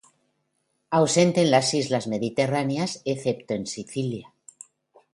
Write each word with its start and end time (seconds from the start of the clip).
Ausente 0.89 1.43
en 1.43 1.51
las 1.51 1.75
islas 1.75 2.07
mediterráneas 2.07 3.03
excepto 3.05 3.53
en 3.53 3.67
Sicilia. 3.67 4.33